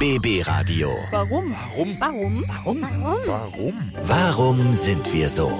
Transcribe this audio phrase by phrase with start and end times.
[0.00, 0.88] BB Radio.
[1.12, 1.52] Warum?
[1.52, 1.90] Warum?
[2.00, 2.44] Warum?
[2.48, 2.80] Warum?
[3.28, 3.74] Warum?
[4.08, 5.52] Warum sind wir so?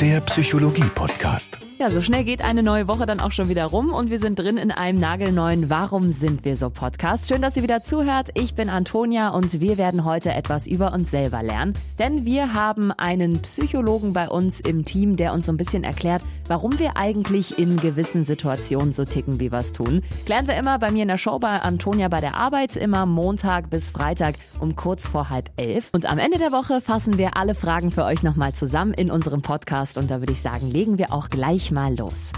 [0.00, 1.58] Der Psychologie-Podcast.
[1.76, 4.38] Ja, so schnell geht eine neue Woche dann auch schon wieder rum und wir sind
[4.38, 7.28] drin in einem nagelneuen Warum sind wir so Podcast.
[7.28, 8.30] Schön, dass ihr wieder zuhört.
[8.34, 12.90] Ich bin Antonia und wir werden heute etwas über uns selber lernen, denn wir haben
[12.92, 17.58] einen Psychologen bei uns im Team, der uns so ein bisschen erklärt, warum wir eigentlich
[17.58, 20.02] in gewissen Situationen so ticken, wie wir es tun.
[20.26, 23.70] Klären wir immer bei mir in der Show bei Antonia bei der Arbeit, immer Montag
[23.70, 25.90] bis Freitag um kurz vor halb elf.
[25.92, 29.42] Und am Ende der Woche fassen wir alle Fragen für euch nochmal zusammen in unserem
[29.42, 32.32] Podcast und da würde ich sagen, legen wir auch gleich mal los.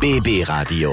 [0.00, 0.92] BB Radio.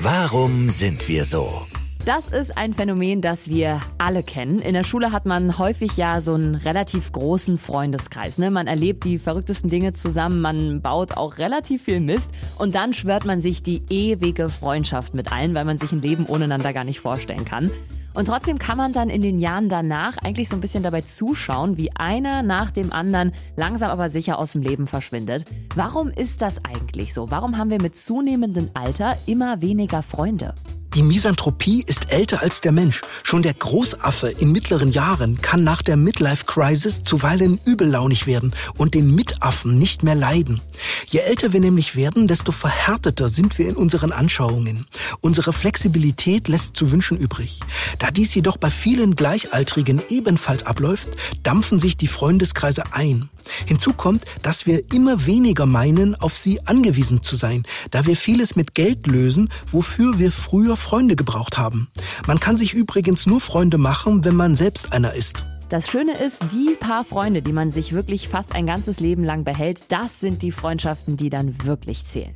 [0.00, 1.66] Warum sind wir so?
[2.04, 4.60] Das ist ein Phänomen, das wir alle kennen.
[4.60, 8.38] In der Schule hat man häufig ja so einen relativ großen Freundeskreis.
[8.38, 8.50] Ne?
[8.50, 13.26] Man erlebt die verrücktesten Dinge zusammen, man baut auch relativ viel Mist und dann schwört
[13.26, 16.84] man sich die ewige Freundschaft mit allen, weil man sich ein Leben ohne einander gar
[16.84, 17.70] nicht vorstellen kann.
[18.18, 21.76] Und trotzdem kann man dann in den Jahren danach eigentlich so ein bisschen dabei zuschauen,
[21.76, 25.44] wie einer nach dem anderen langsam aber sicher aus dem Leben verschwindet.
[25.76, 27.30] Warum ist das eigentlich so?
[27.30, 30.52] Warum haben wir mit zunehmendem Alter immer weniger Freunde?
[30.94, 33.02] Die Misanthropie ist älter als der Mensch.
[33.22, 39.14] Schon der Großaffe in mittleren Jahren kann nach der Midlife-Crisis zuweilen übellaunig werden und den
[39.14, 40.62] Mitaffen nicht mehr leiden.
[41.06, 44.86] Je älter wir nämlich werden, desto verhärteter sind wir in unseren Anschauungen.
[45.20, 47.60] Unsere Flexibilität lässt zu wünschen übrig.
[47.98, 51.10] Da dies jedoch bei vielen Gleichaltrigen ebenfalls abläuft,
[51.42, 53.28] dampfen sich die Freundeskreise ein.
[53.66, 58.56] Hinzu kommt, dass wir immer weniger meinen, auf sie angewiesen zu sein, da wir vieles
[58.56, 61.88] mit Geld lösen, wofür wir früher Freunde gebraucht haben.
[62.26, 65.44] Man kann sich übrigens nur Freunde machen, wenn man selbst einer ist.
[65.68, 69.44] Das Schöne ist, die paar Freunde, die man sich wirklich fast ein ganzes Leben lang
[69.44, 72.34] behält, das sind die Freundschaften, die dann wirklich zählen.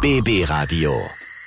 [0.00, 0.94] BB Radio.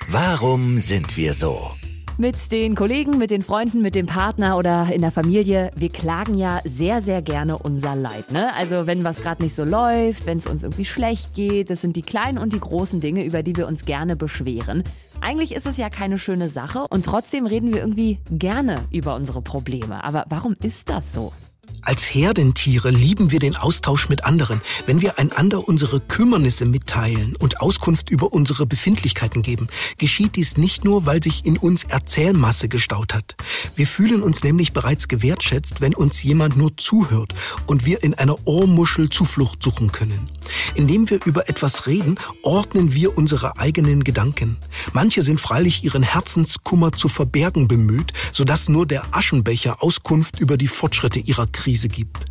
[0.08, 1.72] Warum sind wir so?
[2.16, 6.38] Mit den Kollegen, mit den Freunden, mit dem Partner oder in der Familie, wir klagen
[6.38, 8.30] ja sehr, sehr gerne unser Leid.
[8.30, 8.54] Ne?
[8.54, 11.96] Also wenn was gerade nicht so läuft, wenn es uns irgendwie schlecht geht, das sind
[11.96, 14.84] die kleinen und die großen Dinge, über die wir uns gerne beschweren.
[15.20, 19.42] Eigentlich ist es ja keine schöne Sache und trotzdem reden wir irgendwie gerne über unsere
[19.42, 20.04] Probleme.
[20.04, 21.32] Aber warum ist das so?
[21.82, 24.62] Als Herdentiere lieben wir den Austausch mit anderen.
[24.86, 30.84] Wenn wir einander unsere Kümmernisse mitteilen und Auskunft über unsere Befindlichkeiten geben, geschieht dies nicht
[30.84, 33.36] nur, weil sich in uns Erzählmasse gestaut hat.
[33.76, 37.34] Wir fühlen uns nämlich bereits gewertschätzt, wenn uns jemand nur zuhört
[37.66, 40.30] und wir in einer Ohrmuschel Zuflucht suchen können.
[40.74, 44.56] Indem wir über etwas reden, ordnen wir unsere eigenen Gedanken.
[44.92, 50.68] Manche sind freilich ihren Herzenskummer zu verbergen bemüht, sodass nur der Aschenbecher Auskunft über die
[50.68, 52.24] Fortschritte ihrer Krise gibt.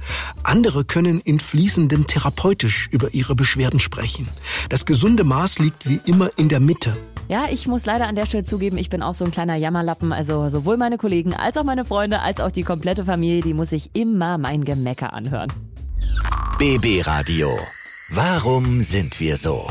[0.44, 4.28] Andere können in fließendem therapeutisch über ihre Beschwerden sprechen.
[4.70, 6.98] Das gesunde Maß liegt wie immer in der Mitte.
[7.30, 10.12] Ja, ich muss leider an der Stelle zugeben, ich bin auch so ein kleiner Jammerlappen.
[10.12, 13.70] Also sowohl meine Kollegen als auch meine Freunde als auch die komplette Familie, die muss
[13.70, 15.52] sich immer mein Gemecker anhören.
[16.60, 17.58] BB Radio.
[18.10, 19.66] Warum sind wir so?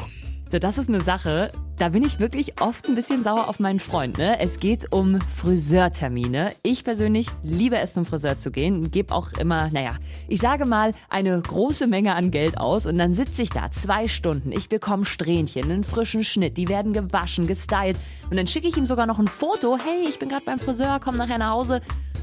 [0.50, 3.78] So, das ist eine Sache, da bin ich wirklich oft ein bisschen sauer auf meinen
[3.78, 4.18] Freund.
[4.18, 4.40] Ne?
[4.40, 6.50] Es geht um Friseurtermine.
[6.62, 8.90] Ich persönlich liebe es, zum Friseur zu gehen.
[8.90, 9.96] Gebe auch immer, naja,
[10.28, 12.86] ich sage mal, eine große Menge an Geld aus.
[12.86, 14.50] Und dann sitze ich da zwei Stunden.
[14.50, 16.56] Ich bekomme Strähnchen, einen frischen Schnitt.
[16.56, 17.98] Die werden gewaschen, gestylt.
[18.30, 19.78] Und dann schicke ich ihm sogar noch ein Foto.
[19.78, 21.80] Hey, ich bin gerade beim Friseur, komm nachher nach Hause.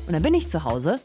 [0.08, 1.00] Und dann bin ich zu Hause.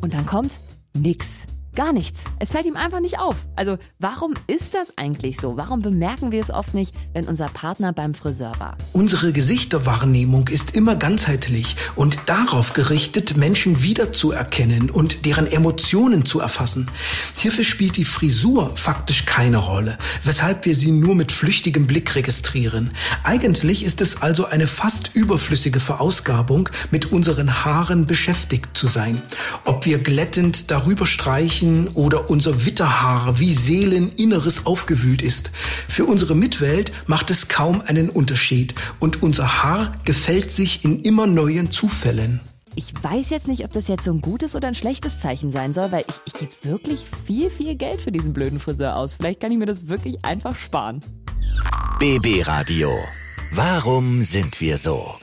[0.00, 0.58] Und dann kommt
[0.96, 1.46] nix.
[1.74, 2.22] Gar nichts.
[2.38, 3.34] Es fällt ihm einfach nicht auf.
[3.56, 5.56] Also warum ist das eigentlich so?
[5.56, 8.76] Warum bemerken wir es oft nicht, wenn unser Partner beim Friseur war?
[8.92, 16.88] Unsere Gesichterwahrnehmung ist immer ganzheitlich und darauf gerichtet, Menschen wiederzuerkennen und deren Emotionen zu erfassen.
[17.36, 22.92] Hierfür spielt die Frisur faktisch keine Rolle, weshalb wir sie nur mit flüchtigem Blick registrieren.
[23.24, 29.20] Eigentlich ist es also eine fast überflüssige Verausgabung, mit unseren Haaren beschäftigt zu sein.
[29.64, 31.63] Ob wir glättend darüber streichen,
[31.94, 35.50] oder unser Witterhaar wie Seeleninneres aufgewühlt ist.
[35.88, 41.26] Für unsere Mitwelt macht es kaum einen Unterschied und unser Haar gefällt sich in immer
[41.26, 42.40] neuen Zufällen.
[42.76, 45.72] Ich weiß jetzt nicht, ob das jetzt so ein gutes oder ein schlechtes Zeichen sein
[45.72, 49.14] soll, weil ich, ich gebe wirklich viel, viel Geld für diesen blöden Friseur aus.
[49.14, 51.00] Vielleicht kann ich mir das wirklich einfach sparen.
[51.98, 52.90] BB Radio.
[53.52, 55.14] Warum sind wir so?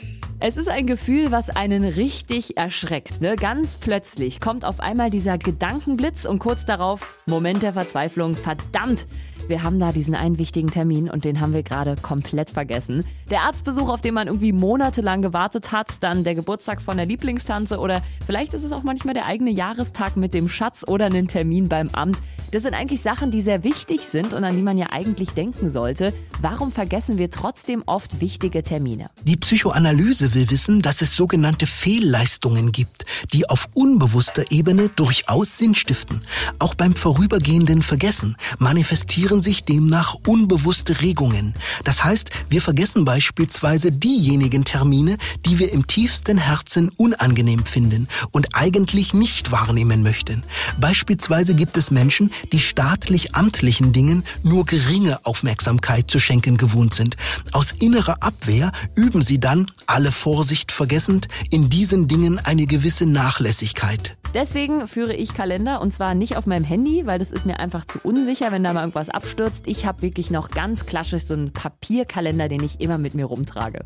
[0.43, 3.21] Es ist ein Gefühl, was einen richtig erschreckt.
[3.21, 3.35] Ne?
[3.35, 8.33] Ganz plötzlich kommt auf einmal dieser Gedankenblitz und kurz darauf Moment der Verzweiflung.
[8.33, 9.05] Verdammt,
[9.51, 13.03] wir haben da diesen einen wichtigen Termin und den haben wir gerade komplett vergessen.
[13.29, 17.77] Der Arztbesuch, auf den man irgendwie monatelang gewartet hat, dann der Geburtstag von der Lieblingstante
[17.77, 21.67] oder vielleicht ist es auch manchmal der eigene Jahrestag mit dem Schatz oder einen Termin
[21.67, 22.19] beim Amt.
[22.51, 25.69] Das sind eigentlich Sachen, die sehr wichtig sind und an die man ja eigentlich denken
[25.69, 26.13] sollte.
[26.41, 29.09] Warum vergessen wir trotzdem oft wichtige Termine?
[29.23, 35.75] Die Psychoanalyse will wissen, dass es sogenannte Fehlleistungen gibt, die auf unbewusster Ebene durchaus Sinn
[35.75, 36.19] stiften.
[36.59, 41.53] Auch beim vorübergehenden Vergessen manifestieren sich demnach unbewusste Regungen.
[41.83, 48.55] Das heißt, wir vergessen beispielsweise diejenigen Termine, die wir im tiefsten Herzen unangenehm finden und
[48.55, 50.43] eigentlich nicht wahrnehmen möchten.
[50.79, 57.17] Beispielsweise gibt es Menschen, die staatlich-amtlichen Dingen nur geringe Aufmerksamkeit zu schenken gewohnt sind.
[57.51, 64.17] Aus innerer Abwehr üben sie dann, alle Vorsicht vergessend, in diesen Dingen eine gewisse Nachlässigkeit.
[64.33, 67.83] Deswegen führe ich Kalender und zwar nicht auf meinem Handy, weil das ist mir einfach
[67.83, 69.67] zu unsicher, wenn da mal irgendwas abstürzt.
[69.67, 73.85] Ich habe wirklich noch ganz klassisch so einen Papierkalender, den ich immer mit mir rumtrage.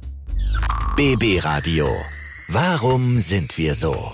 [0.96, 1.90] BB Radio.
[2.48, 4.14] Warum sind wir so?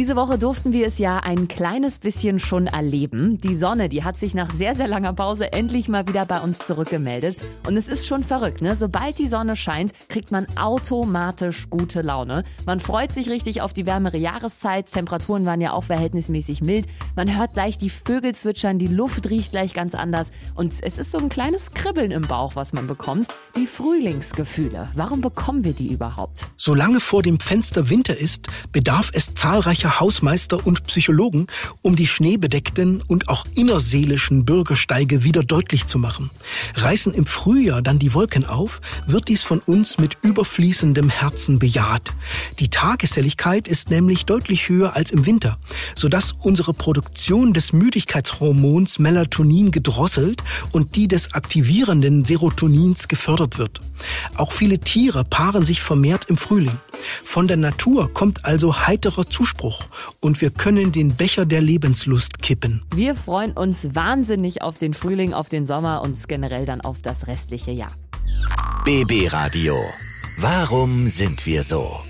[0.00, 3.36] Diese Woche durften wir es ja ein kleines bisschen schon erleben.
[3.36, 6.60] Die Sonne, die hat sich nach sehr, sehr langer Pause endlich mal wieder bei uns
[6.60, 7.36] zurückgemeldet.
[7.66, 8.74] Und es ist schon verrückt, ne?
[8.74, 12.44] Sobald die Sonne scheint, kriegt man automatisch gute Laune.
[12.64, 14.90] Man freut sich richtig auf die wärmere Jahreszeit.
[14.90, 16.86] Temperaturen waren ja auch verhältnismäßig mild.
[17.14, 20.32] Man hört gleich die Vögel zwitschern, die Luft riecht gleich ganz anders.
[20.54, 23.28] Und es ist so ein kleines Kribbeln im Bauch, was man bekommt.
[23.54, 24.88] Die Frühlingsgefühle.
[24.94, 26.46] Warum bekommen wir die überhaupt?
[26.56, 31.46] Solange vor dem Fenster Winter ist, bedarf es zahlreicher Hausmeister und Psychologen,
[31.82, 36.30] um die schneebedeckten und auch innerseelischen Bürgersteige wieder deutlich zu machen.
[36.74, 42.12] Reißen im Frühjahr dann die Wolken auf, wird dies von uns mit überfließendem Herzen bejaht.
[42.58, 45.58] Die Tageshelligkeit ist nämlich deutlich höher als im Winter,
[45.96, 50.42] sodass unsere Produktion des Müdigkeitshormons Melatonin gedrosselt
[50.72, 53.80] und die des aktivierenden Serotonins gefördert wird.
[54.36, 56.78] Auch viele Tiere paaren sich vermehrt im Frühling.
[57.24, 59.69] Von der Natur kommt also heiterer Zuspruch
[60.20, 62.82] und wir können den Becher der Lebenslust kippen.
[62.94, 67.26] Wir freuen uns wahnsinnig auf den Frühling, auf den Sommer und generell dann auf das
[67.26, 67.92] restliche Jahr.
[68.84, 69.76] BB Radio.
[70.38, 72.00] Warum sind wir so?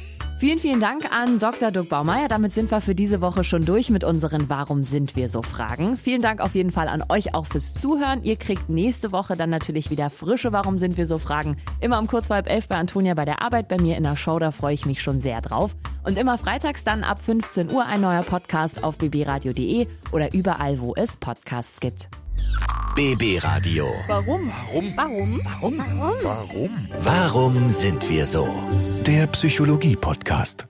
[0.41, 1.71] Vielen, vielen Dank an Dr.
[1.71, 2.27] Dirk Baumeier.
[2.27, 5.99] Damit sind wir für diese Woche schon durch mit unseren Warum sind wir so Fragen.
[5.99, 8.23] Vielen Dank auf jeden Fall an euch auch fürs Zuhören.
[8.23, 11.59] Ihr kriegt nächste Woche dann natürlich wieder frische Warum sind wir so Fragen.
[11.83, 14.17] Immer um kurz vor halb elf bei Antonia bei der Arbeit, bei mir in der
[14.17, 14.39] Show.
[14.39, 15.77] Da freue ich mich schon sehr drauf.
[16.05, 20.95] Und immer freitags dann ab 15 Uhr ein neuer Podcast auf bbradio.de oder überall, wo
[20.97, 22.09] es Podcasts gibt.
[22.95, 23.85] BB Radio.
[24.07, 24.51] Warum?
[24.73, 24.97] Warum?
[24.97, 25.41] Warum?
[25.61, 26.15] Warum?
[26.23, 26.71] Warum?
[27.03, 28.49] Warum sind wir so?
[29.06, 30.67] Der Psychologie-Podcast.